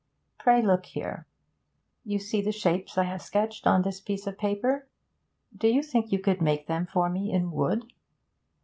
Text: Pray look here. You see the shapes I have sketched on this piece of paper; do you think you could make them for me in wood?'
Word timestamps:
Pray 0.39 0.63
look 0.63 0.87
here. 0.87 1.27
You 2.03 2.17
see 2.17 2.41
the 2.41 2.51
shapes 2.51 2.97
I 2.97 3.03
have 3.03 3.21
sketched 3.21 3.67
on 3.67 3.83
this 3.83 3.99
piece 4.01 4.25
of 4.25 4.35
paper; 4.35 4.87
do 5.55 5.67
you 5.67 5.83
think 5.83 6.11
you 6.11 6.17
could 6.17 6.41
make 6.41 6.65
them 6.65 6.87
for 6.87 7.07
me 7.07 7.31
in 7.31 7.51
wood?' 7.51 7.93